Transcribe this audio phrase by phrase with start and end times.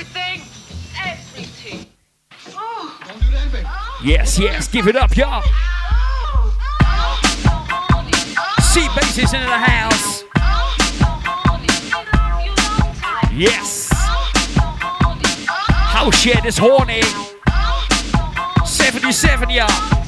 [0.00, 0.40] everything,
[1.04, 1.86] everything.
[2.54, 2.98] Oh.
[3.06, 3.66] Don't do that, baby.
[4.02, 5.42] Yes, yes, give it up, y'all.
[8.62, 10.24] C bases into the house.
[13.32, 13.90] Yes.
[15.92, 17.02] House shed is horny.
[18.64, 19.99] 77, y'all.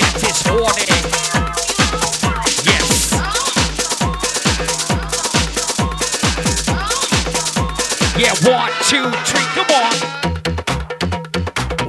[0.00, 0.84] House Shed is horny.
[2.64, 3.12] Yes.
[8.18, 9.94] Yeah, one, two, three, come on.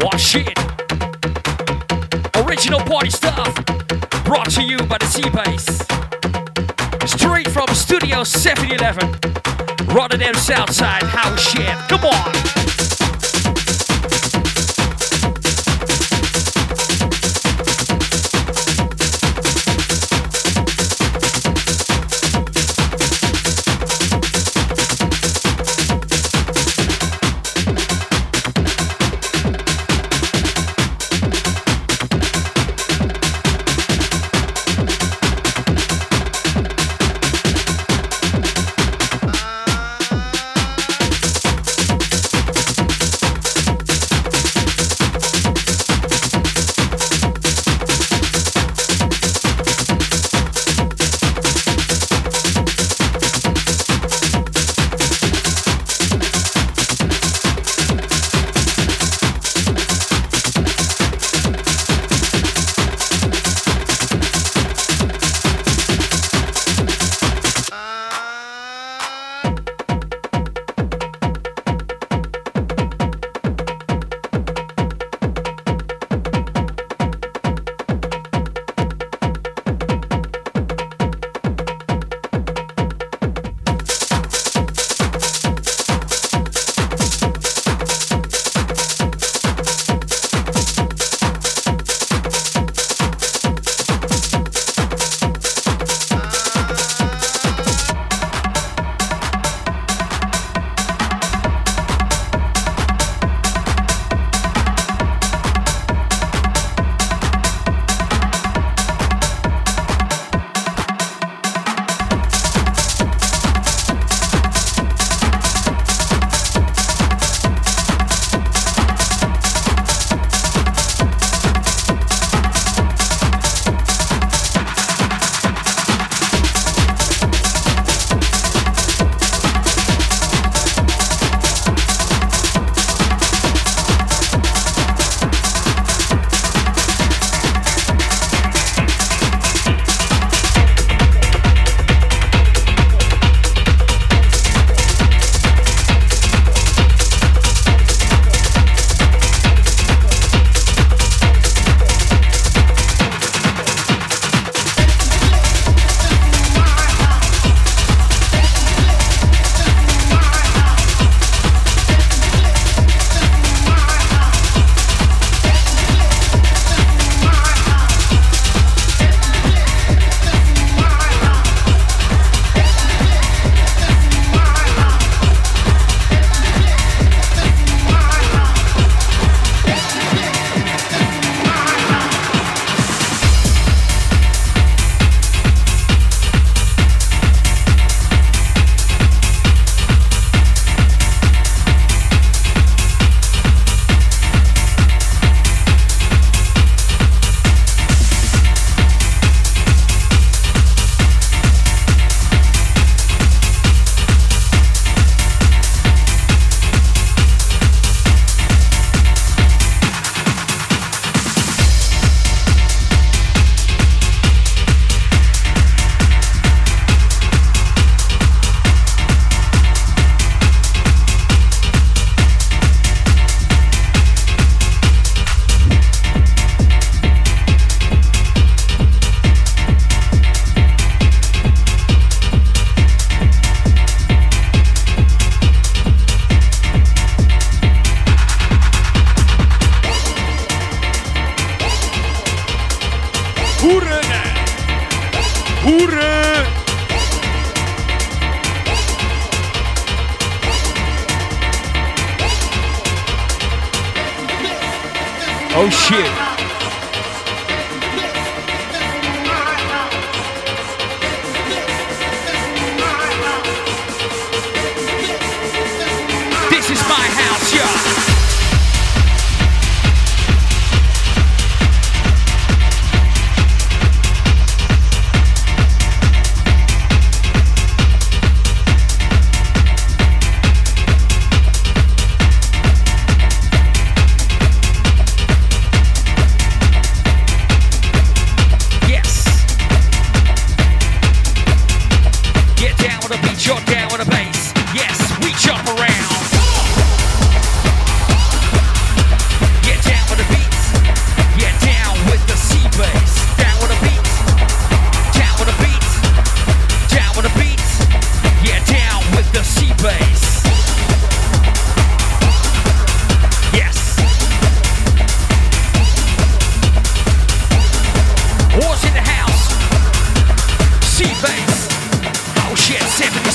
[0.02, 0.58] Wash it.
[2.38, 3.54] Original party stuff
[4.24, 5.86] brought to you by the C-Baze.
[7.10, 11.78] Straight from Studio 711, Rotterdam Southside House Shed.
[11.90, 12.57] Come on.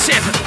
[0.02, 0.41] 77.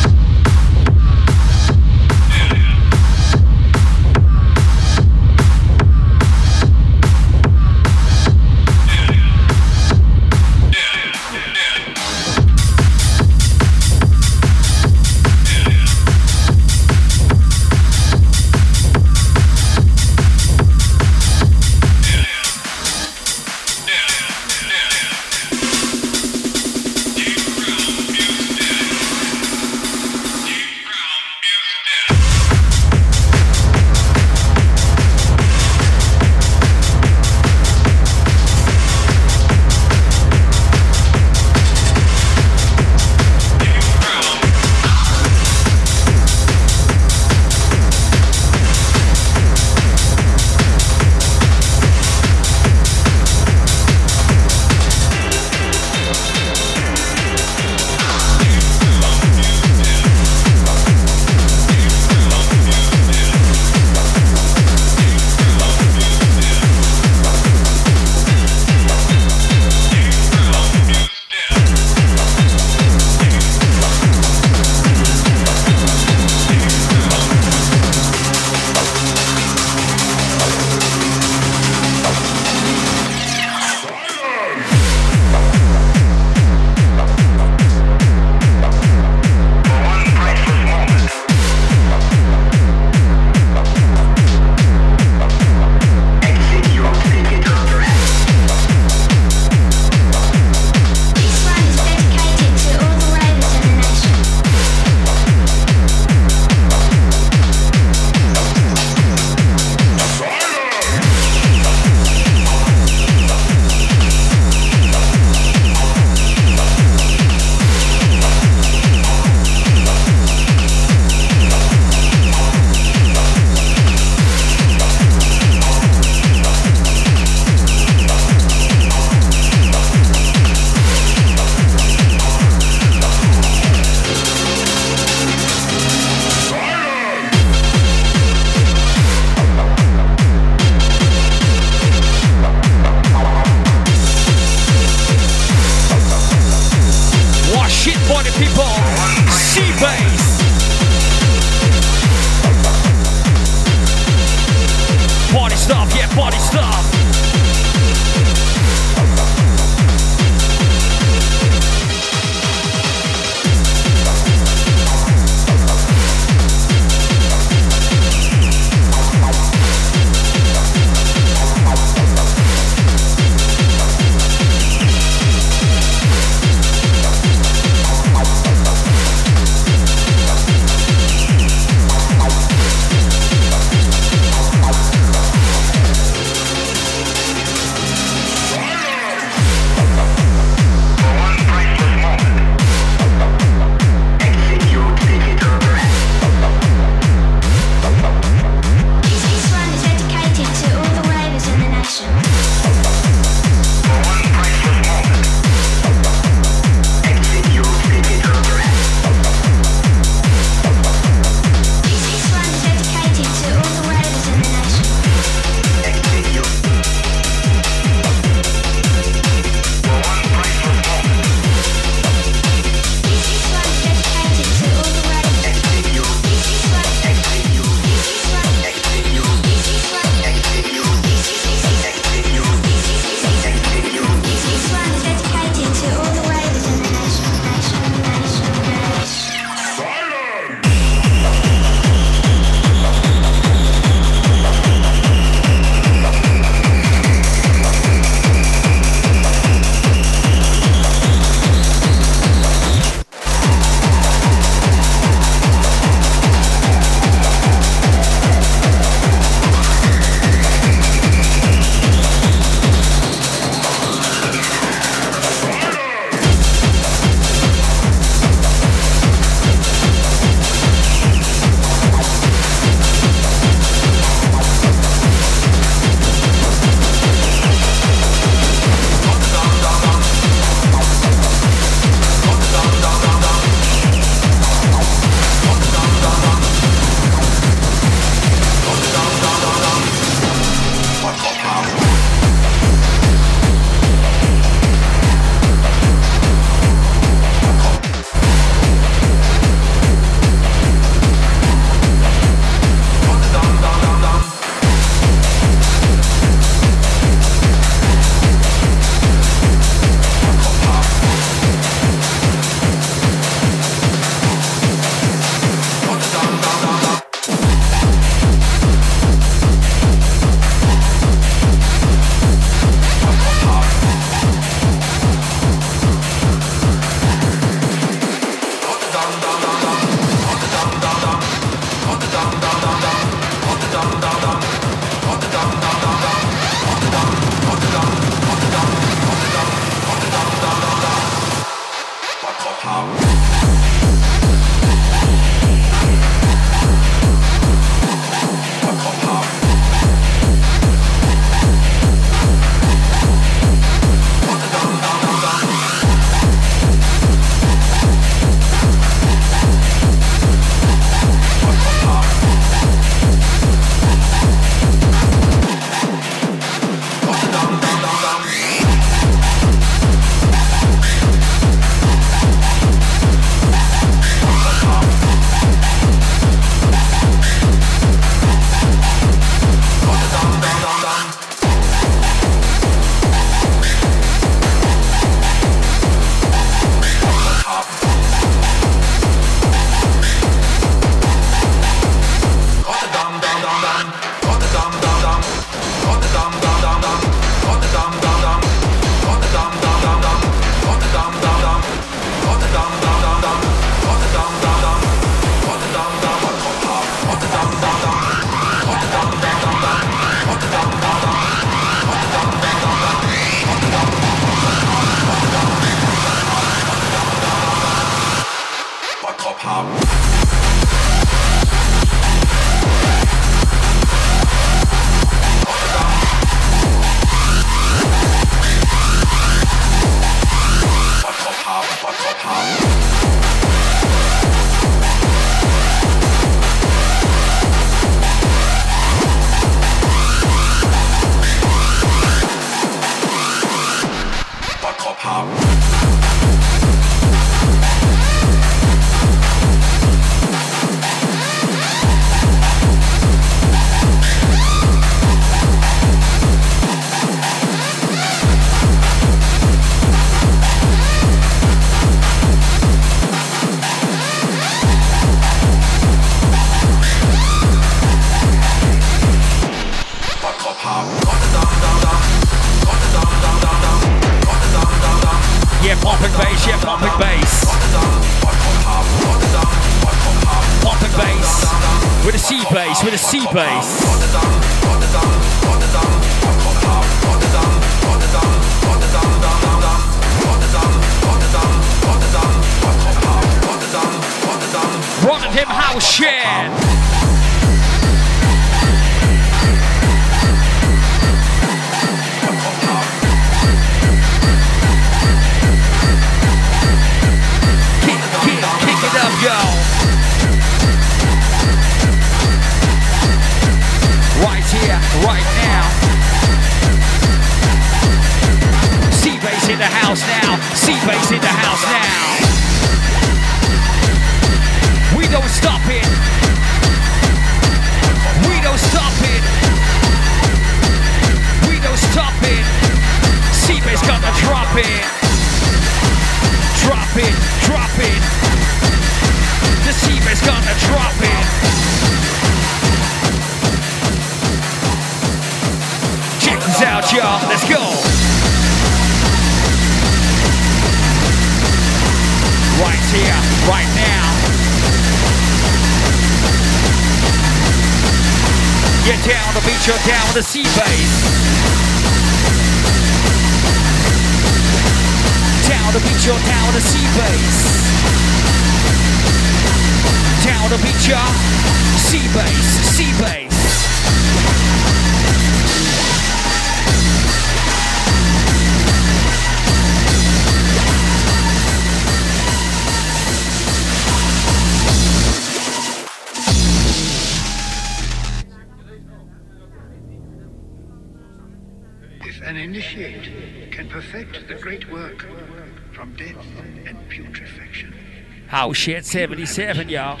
[598.48, 600.00] Oh, shit, 77, y'all.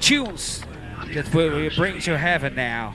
[0.00, 0.64] Tunes
[1.14, 2.92] that will bring to heaven now.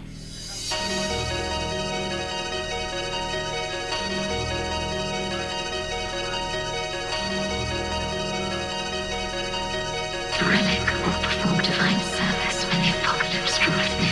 [10.42, 13.58] Relic will perform divine service when the apocalypse
[14.02, 14.11] near.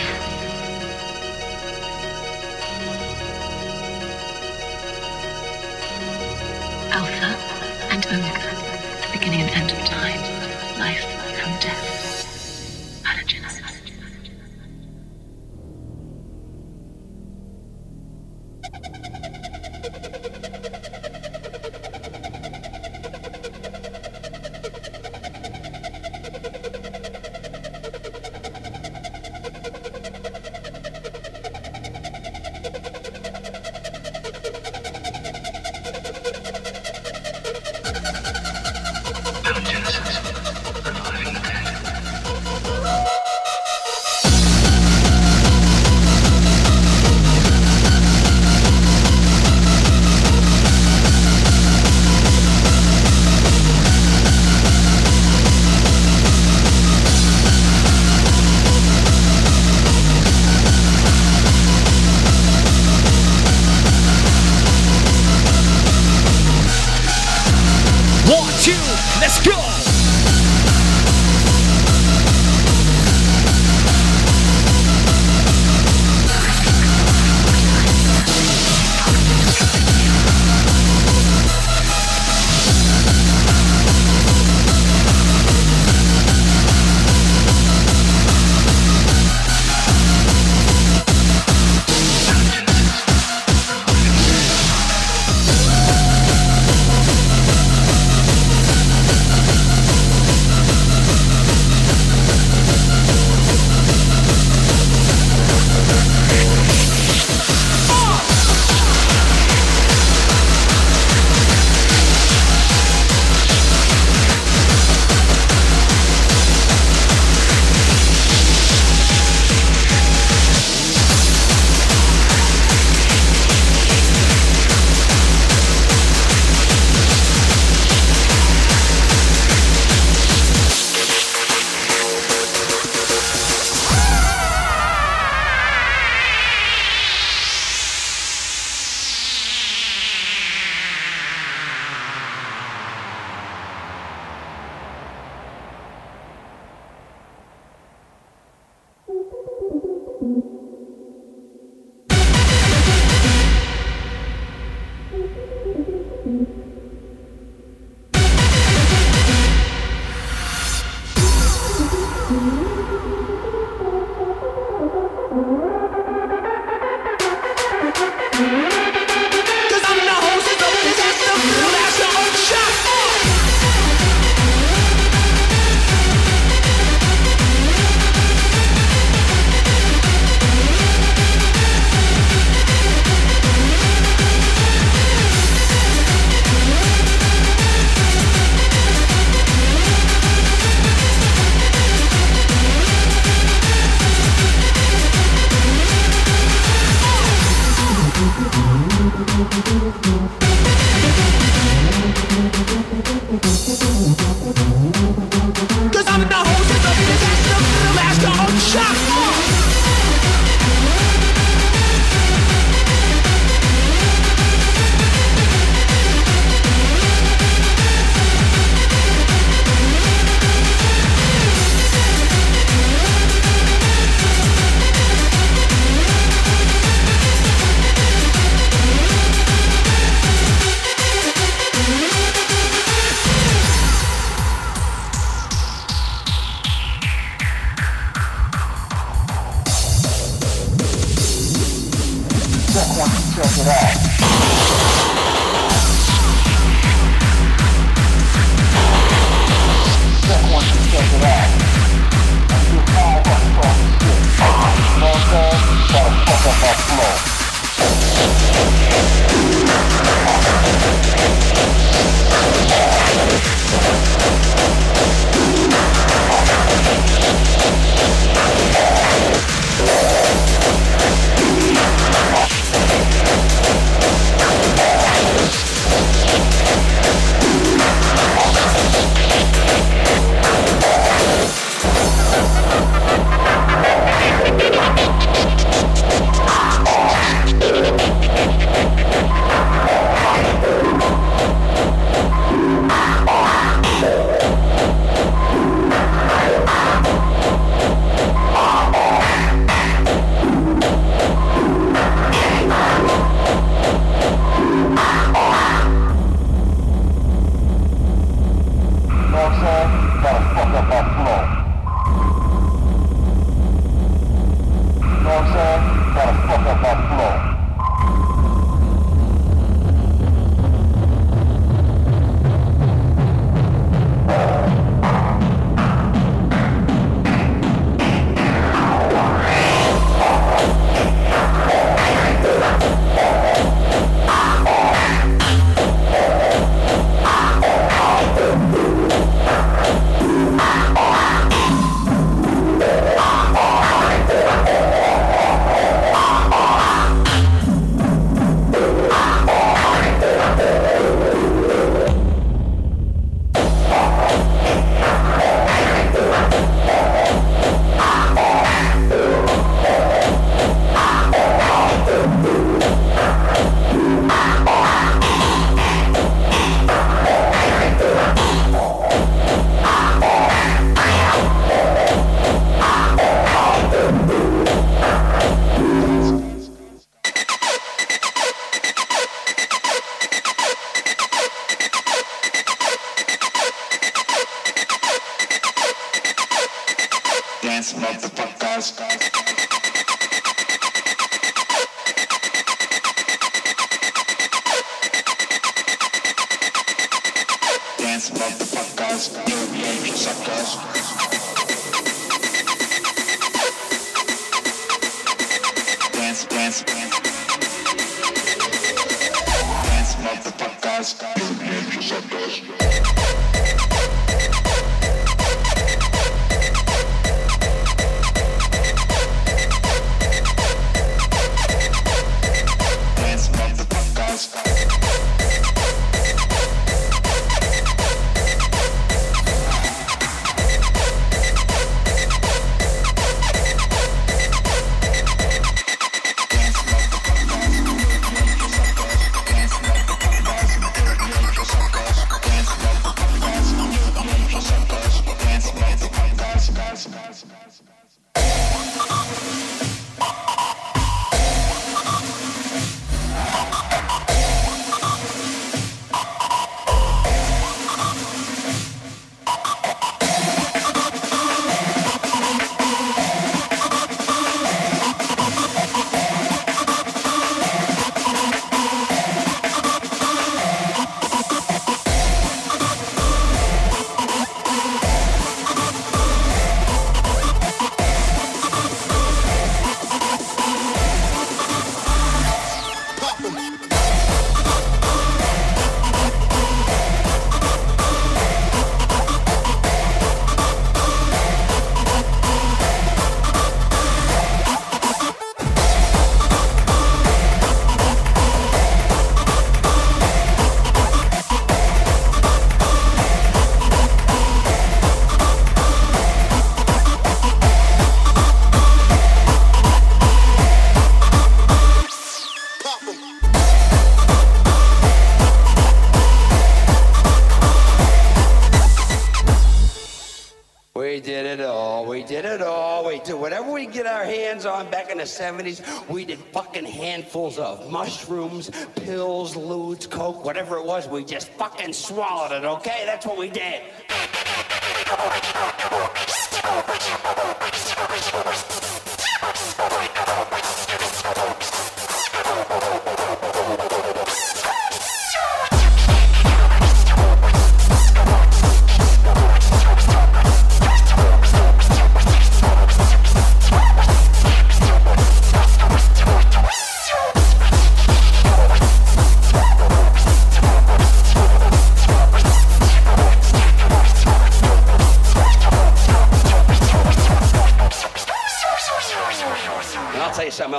[525.38, 526.08] 70s.
[526.08, 531.08] We did fucking handfuls of mushrooms, pills, ludes, coke, whatever it was.
[531.08, 533.02] We just fucking swallowed it, okay?
[533.06, 533.82] That's what we did.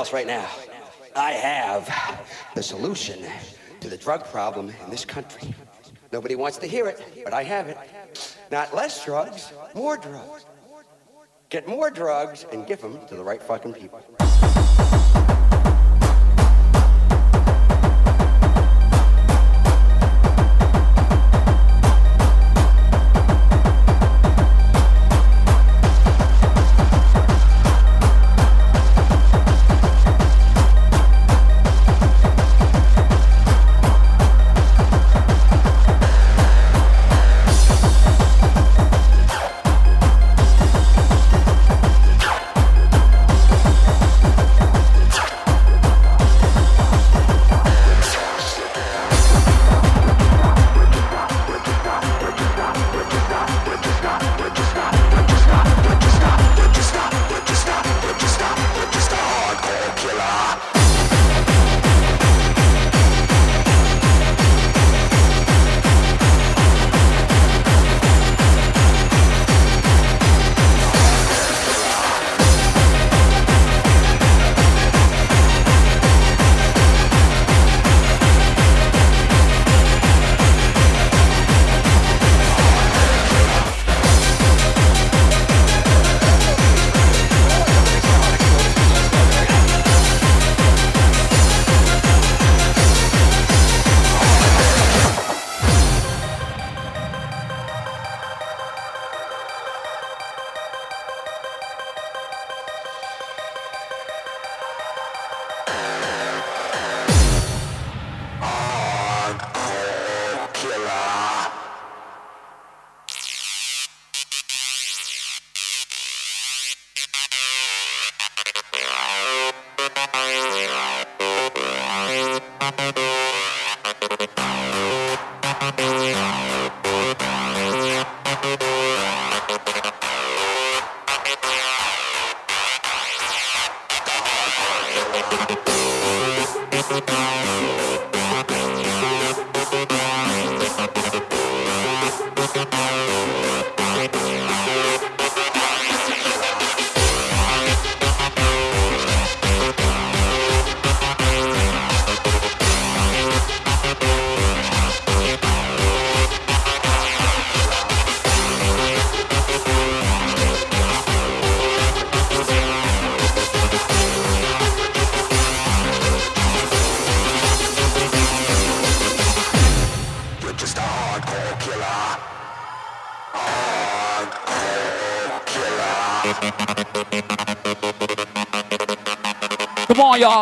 [0.02, 0.50] Else right now.
[1.16, 1.86] I have
[2.56, 3.24] the solution
[3.82, 5.54] to the drug problem in this country.
[6.12, 7.78] Nobody wants to hear it, but I have it.
[8.50, 10.48] Not less drugs, more drugs.
[11.50, 14.02] Get more drugs and give them to the right fucking people.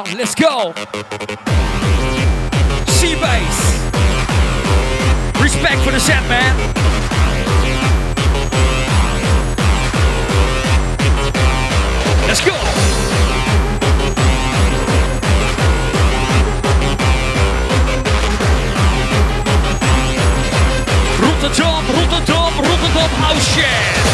[0.03, 0.17] Come.
[0.17, 0.73] Let's go.
[2.87, 3.61] C-Baze.
[5.41, 6.55] Respect for the set, man.
[12.27, 12.53] Let's go.
[21.19, 24.08] Rotterdam, Rotterdam, Rotterdam House Shed.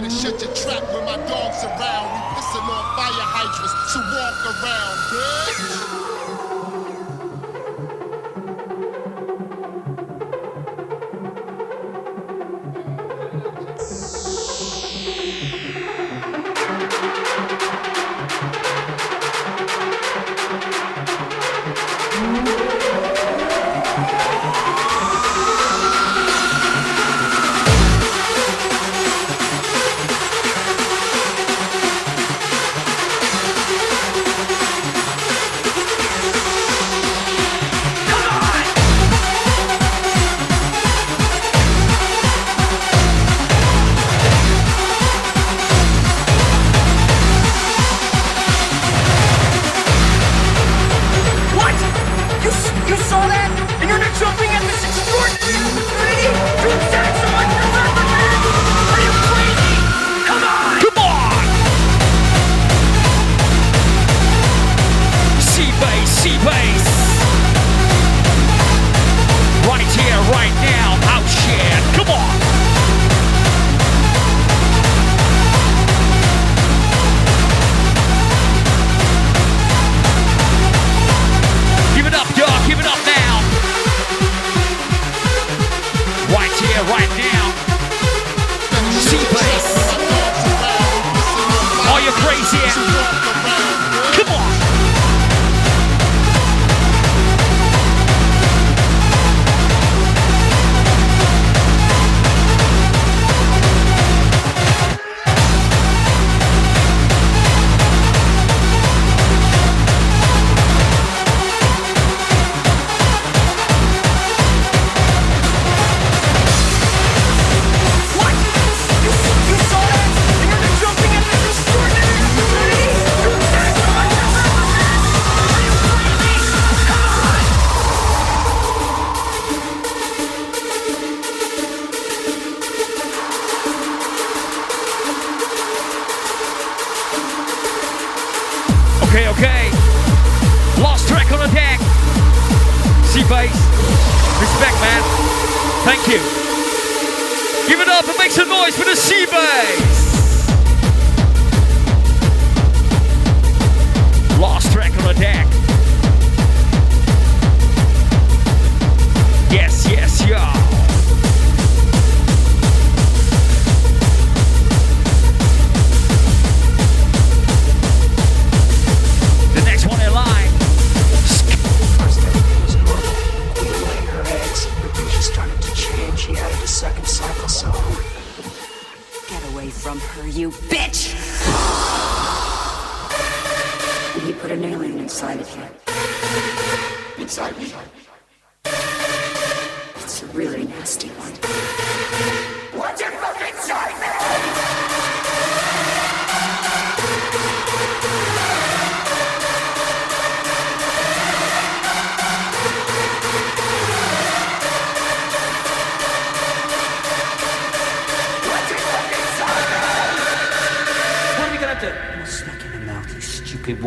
[0.00, 2.06] better shut your trap when my dog's around.
[2.12, 6.05] We pissing on fire hydrants to walk around, bitch.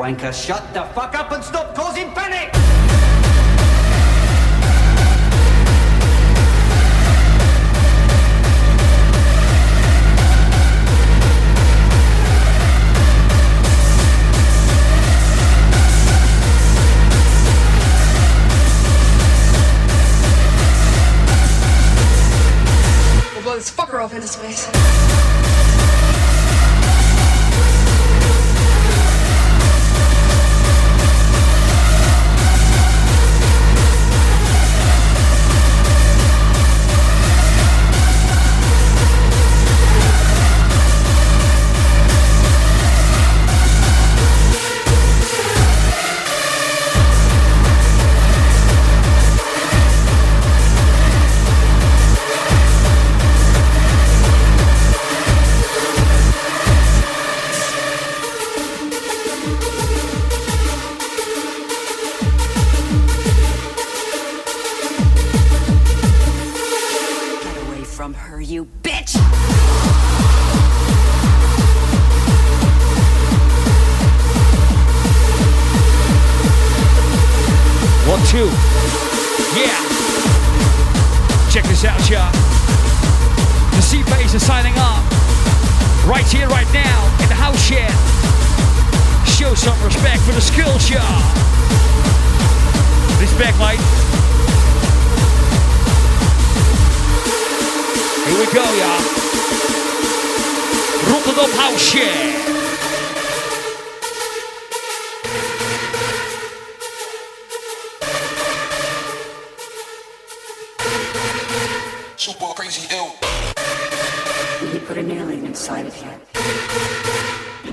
[0.10, 0.78] Lanka shut down.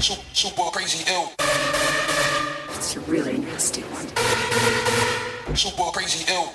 [0.01, 1.33] super crazy ill.
[2.75, 5.57] It's a really nasty one.
[5.57, 6.53] Super crazy ill.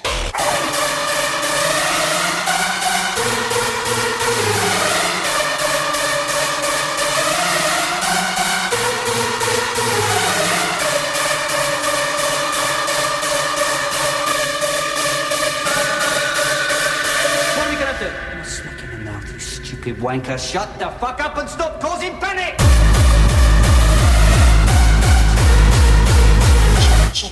[19.40, 20.38] stupid wanker.
[20.38, 22.81] Shut the fuck up and stop causing panic!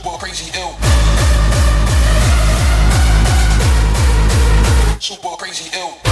[0.02, 0.72] Super crazy ill.
[5.02, 6.09] Super crazy ill.